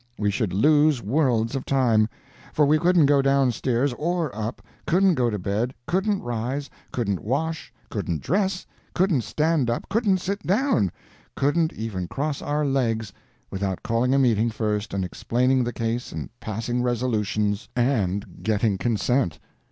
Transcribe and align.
We 0.17 0.31
should 0.31 0.51
lose 0.51 0.99
worlds 0.99 1.55
of 1.55 1.63
time, 1.63 2.09
for 2.53 2.65
we 2.65 2.79
couldn't 2.79 3.05
go 3.05 3.21
down 3.21 3.51
stairs 3.51 3.93
or 3.93 4.35
up, 4.35 4.59
couldn't 4.87 5.13
go 5.13 5.29
to 5.29 5.37
bed, 5.37 5.75
couldn't 5.85 6.23
rise, 6.23 6.71
couldn't 6.91 7.19
wash, 7.23 7.71
couldn't 7.91 8.19
dress, 8.23 8.65
couldn't 8.95 9.21
stand 9.21 9.69
up, 9.69 9.87
couldn't 9.89 10.17
sit 10.17 10.41
down, 10.41 10.91
couldn't 11.35 11.71
even 11.73 12.07
cross 12.07 12.41
our 12.41 12.65
legs, 12.65 13.13
without 13.51 13.83
calling 13.83 14.15
a 14.15 14.17
meeting 14.17 14.49
first 14.49 14.95
and 14.95 15.05
explaining 15.05 15.63
the 15.63 15.71
case 15.71 16.11
and 16.11 16.31
passing 16.39 16.81
resolutions, 16.81 17.69
and 17.75 18.41
getting 18.41 18.79
consent. 18.79 19.37